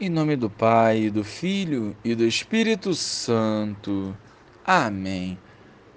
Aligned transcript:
Em 0.00 0.08
nome 0.08 0.36
do 0.36 0.48
Pai, 0.48 1.10
do 1.10 1.24
Filho 1.24 1.96
e 2.04 2.14
do 2.14 2.24
Espírito 2.24 2.94
Santo. 2.94 4.16
Amém. 4.64 5.36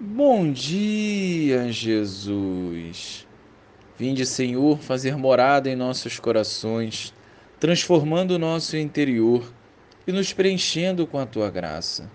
Bom 0.00 0.50
dia, 0.50 1.70
Jesus. 1.70 3.28
Vinde, 3.96 4.26
Senhor, 4.26 4.76
fazer 4.80 5.16
morada 5.16 5.70
em 5.70 5.76
nossos 5.76 6.18
corações, 6.18 7.14
transformando 7.60 8.32
o 8.32 8.40
nosso 8.40 8.76
interior 8.76 9.52
e 10.04 10.10
nos 10.10 10.32
preenchendo 10.32 11.06
com 11.06 11.20
a 11.20 11.24
tua 11.24 11.48
graça. 11.48 12.10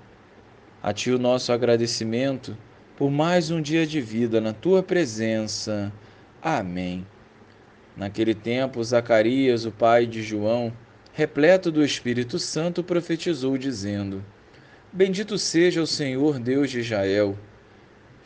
A 0.84 0.92
ti 0.92 1.10
o 1.10 1.18
nosso 1.18 1.54
agradecimento 1.54 2.58
por 2.98 3.10
mais 3.10 3.50
um 3.50 3.62
dia 3.62 3.88
de 3.88 4.02
vida 4.02 4.42
na 4.42 4.52
tua 4.52 4.84
presença. 4.84 5.94
Amém. 6.42 7.08
Naquele 7.96 8.36
tempo, 8.36 8.84
Zacarias, 8.84 9.64
o 9.64 9.72
pai 9.72 10.06
de 10.06 10.22
João, 10.22 10.74
repleto 11.18 11.72
do 11.72 11.84
Espírito 11.84 12.38
Santo, 12.38 12.84
profetizou, 12.84 13.58
dizendo: 13.58 14.24
Bendito 14.94 15.36
seja 15.40 15.82
o 15.82 15.88
Senhor 15.88 16.38
Deus 16.38 16.70
de 16.70 16.82
Israel. 16.82 17.36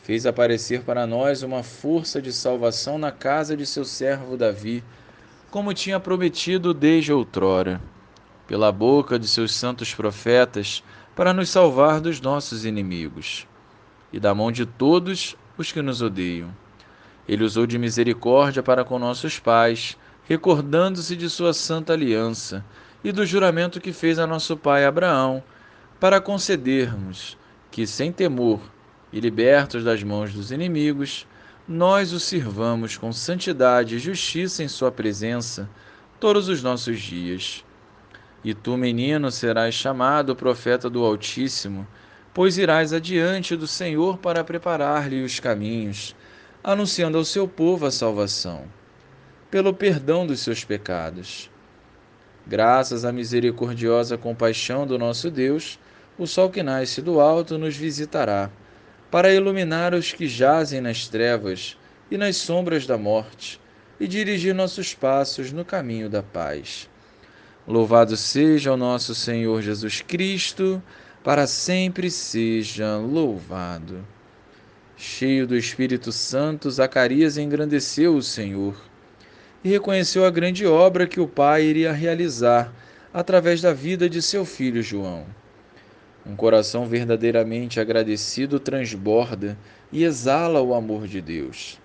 Fez 0.03 0.25
aparecer 0.25 0.81
para 0.81 1.07
nós 1.07 1.41
uma 1.41 1.63
força 1.63 2.21
de 2.21 2.33
salvação 2.33 2.97
na 2.97 3.09
casa 3.09 3.55
de 3.55 3.65
seu 3.65 3.85
servo 3.85 4.35
Davi, 4.35 4.83
como 5.49 5.73
tinha 5.73 6.01
prometido 6.01 6.73
desde 6.73 7.13
outrora, 7.13 7.81
pela 8.45 8.73
boca 8.73 9.17
de 9.17 9.25
seus 9.25 9.55
santos 9.55 9.95
profetas, 9.95 10.83
para 11.15 11.33
nos 11.33 11.49
salvar 11.49 12.01
dos 12.01 12.19
nossos 12.19 12.65
inimigos 12.65 13.47
e 14.11 14.19
da 14.19 14.35
mão 14.35 14.51
de 14.51 14.65
todos 14.65 15.37
os 15.57 15.71
que 15.71 15.81
nos 15.81 16.01
odeiam. 16.01 16.53
Ele 17.25 17.45
usou 17.45 17.65
de 17.65 17.77
misericórdia 17.77 18.61
para 18.61 18.83
com 18.83 18.99
nossos 18.99 19.39
pais 19.39 19.95
recordando-se 20.27 21.15
de 21.15 21.29
sua 21.29 21.53
santa 21.53 21.93
aliança 21.93 22.63
e 23.03 23.11
do 23.11 23.25
juramento 23.25 23.81
que 23.81 23.91
fez 23.91 24.19
a 24.19 24.27
nosso 24.27 24.55
pai 24.55 24.85
Abraão, 24.85 25.43
para 25.99 26.21
concedermos 26.21 27.37
que, 27.69 27.87
sem 27.87 28.11
temor 28.11 28.59
e 29.11 29.19
libertos 29.19 29.83
das 29.83 30.03
mãos 30.03 30.33
dos 30.33 30.51
inimigos, 30.51 31.27
nós 31.67 32.11
o 32.13 32.19
sirvamos 32.19 32.97
com 32.97 33.11
santidade 33.11 33.95
e 33.95 33.99
justiça 33.99 34.63
em 34.63 34.67
Sua 34.67 34.91
presença 34.91 35.69
todos 36.19 36.49
os 36.49 36.61
nossos 36.61 36.99
dias. 36.99 37.63
E 38.43 38.53
tu, 38.53 38.77
menino, 38.77 39.31
serás 39.31 39.75
chamado 39.75 40.35
profeta 40.35 40.89
do 40.89 41.03
Altíssimo, 41.03 41.87
pois 42.33 42.57
irás 42.57 42.93
adiante 42.93 43.55
do 43.55 43.67
Senhor 43.67 44.17
para 44.17 44.43
preparar-lhe 44.43 45.23
os 45.23 45.39
caminhos, 45.39 46.15
anunciando 46.63 47.17
ao 47.17 47.25
seu 47.25 47.47
povo 47.47 47.85
a 47.85 47.91
salvação 47.91 48.80
pelo 49.51 49.73
perdão 49.73 50.25
dos 50.25 50.39
seus 50.39 50.63
pecados. 50.63 51.51
Graças 52.47 53.03
à 53.03 53.11
misericordiosa 53.11 54.17
compaixão 54.17 54.87
do 54.87 54.97
nosso 54.97 55.29
Deus, 55.29 55.77
o 56.17 56.25
sol 56.25 56.49
que 56.49 56.63
nasce 56.63 57.01
do 57.01 57.19
alto 57.19 57.57
nos 57.57 57.75
visitará, 57.75 58.49
para 59.11 59.33
iluminar 59.33 59.93
os 59.93 60.13
que 60.13 60.25
jazem 60.25 60.79
nas 60.79 61.09
trevas 61.09 61.77
e 62.09 62.17
nas 62.17 62.37
sombras 62.37 62.87
da 62.87 62.97
morte, 62.97 63.59
e 63.99 64.07
dirigir 64.07 64.55
nossos 64.55 64.93
passos 64.93 65.51
no 65.51 65.65
caminho 65.65 66.09
da 66.09 66.23
paz. 66.23 66.89
Louvado 67.67 68.15
seja 68.15 68.71
o 68.71 68.77
nosso 68.77 69.13
Senhor 69.13 69.61
Jesus 69.61 70.01
Cristo, 70.01 70.81
para 71.23 71.45
sempre 71.45 72.09
seja 72.09 72.97
louvado. 72.97 74.03
Cheio 74.95 75.45
do 75.45 75.57
Espírito 75.57 76.11
Santo, 76.11 76.71
Zacarias 76.71 77.37
engrandeceu 77.37 78.15
o 78.15 78.23
Senhor 78.23 78.90
e 79.63 79.69
reconheceu 79.69 80.25
a 80.25 80.31
grande 80.31 80.65
obra 80.65 81.07
que 81.07 81.19
o 81.19 81.27
Pai 81.27 81.63
iria 81.63 81.91
realizar 81.91 82.73
através 83.13 83.61
da 83.61 83.73
vida 83.73 84.09
de 84.09 84.21
seu 84.21 84.45
filho 84.45 84.81
João. 84.81 85.25
Um 86.25 86.35
coração 86.35 86.85
verdadeiramente 86.85 87.79
agradecido 87.79 88.59
transborda 88.59 89.57
e 89.91 90.03
exala 90.03 90.61
o 90.61 90.73
amor 90.73 91.07
de 91.07 91.21
Deus. 91.21 91.79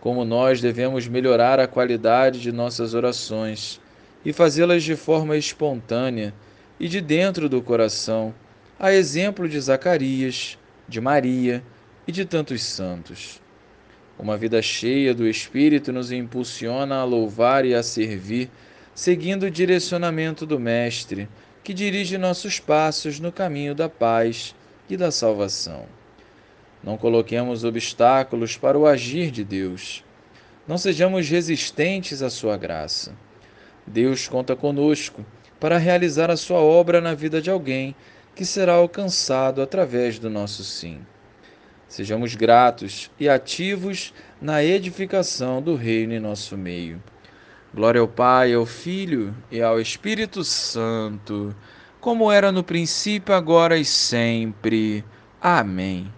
Como 0.00 0.24
nós 0.24 0.60
devemos 0.60 1.06
melhorar 1.06 1.60
a 1.60 1.66
qualidade 1.66 2.40
de 2.40 2.50
nossas 2.50 2.94
orações 2.94 3.80
e 4.24 4.32
fazê-las 4.32 4.82
de 4.82 4.96
forma 4.96 5.36
espontânea 5.36 6.34
e 6.78 6.88
de 6.88 7.00
dentro 7.00 7.48
do 7.48 7.60
coração, 7.60 8.34
a 8.78 8.92
exemplo 8.92 9.46
de 9.46 9.60
Zacarias, 9.60 10.58
de 10.88 11.00
Maria 11.00 11.62
e 12.06 12.12
de 12.12 12.24
tantos 12.24 12.62
santos. 12.62 13.40
Uma 14.22 14.36
vida 14.36 14.60
cheia 14.60 15.14
do 15.14 15.26
Espírito 15.26 15.94
nos 15.94 16.12
impulsiona 16.12 16.96
a 16.96 17.04
louvar 17.04 17.64
e 17.64 17.74
a 17.74 17.82
servir, 17.82 18.50
seguindo 18.94 19.44
o 19.44 19.50
direcionamento 19.50 20.44
do 20.44 20.60
Mestre, 20.60 21.26
que 21.64 21.72
dirige 21.72 22.18
nossos 22.18 22.60
passos 22.60 23.18
no 23.18 23.32
caminho 23.32 23.74
da 23.74 23.88
paz 23.88 24.54
e 24.90 24.94
da 24.94 25.10
salvação. 25.10 25.86
Não 26.84 26.98
coloquemos 26.98 27.64
obstáculos 27.64 28.58
para 28.58 28.78
o 28.78 28.86
agir 28.86 29.30
de 29.30 29.42
Deus. 29.42 30.04
Não 30.68 30.76
sejamos 30.76 31.26
resistentes 31.26 32.20
à 32.20 32.28
sua 32.28 32.58
graça. 32.58 33.16
Deus 33.86 34.28
conta 34.28 34.54
conosco 34.54 35.24
para 35.58 35.78
realizar 35.78 36.30
a 36.30 36.36
sua 36.36 36.58
obra 36.58 37.00
na 37.00 37.14
vida 37.14 37.40
de 37.40 37.48
alguém 37.48 37.96
que 38.36 38.44
será 38.44 38.74
alcançado 38.74 39.62
através 39.62 40.18
do 40.18 40.28
nosso 40.28 40.62
sim. 40.62 41.00
Sejamos 41.90 42.36
gratos 42.36 43.10
e 43.18 43.28
ativos 43.28 44.14
na 44.40 44.62
edificação 44.62 45.60
do 45.60 45.74
reino 45.74 46.14
em 46.14 46.20
nosso 46.20 46.56
meio. 46.56 47.02
Glória 47.74 48.00
ao 48.00 48.06
Pai, 48.06 48.54
ao 48.54 48.64
Filho 48.64 49.34
e 49.50 49.60
ao 49.60 49.80
Espírito 49.80 50.44
Santo, 50.44 51.52
como 52.00 52.30
era 52.30 52.52
no 52.52 52.62
princípio, 52.62 53.34
agora 53.34 53.76
e 53.76 53.84
sempre. 53.84 55.04
Amém. 55.42 56.12